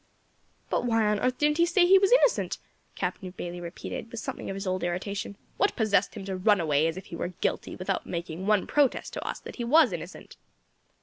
"But 0.71 0.83
why 0.83 1.05
on 1.05 1.19
earth 1.19 1.37
didn't 1.37 1.59
he 1.59 1.65
say 1.67 1.85
he 1.85 1.99
was 1.99 2.11
innocent?" 2.11 2.57
Captain 2.95 3.29
Bayley 3.29 3.61
repeated, 3.61 4.09
with 4.09 4.19
something 4.19 4.49
of 4.49 4.55
his 4.55 4.65
old 4.65 4.83
irritation. 4.83 5.37
"What 5.57 5.75
possessed 5.75 6.15
him 6.17 6.25
to 6.25 6.35
run 6.37 6.59
away 6.59 6.87
as 6.87 6.97
if 6.97 7.05
he 7.05 7.15
were 7.15 7.27
guilty 7.39 7.75
without 7.75 8.07
making 8.07 8.47
one 8.47 8.65
protest 8.65 9.13
to 9.13 9.23
us 9.23 9.39
that 9.41 9.57
he 9.57 9.63
was 9.63 9.93
innocent?" 9.93 10.37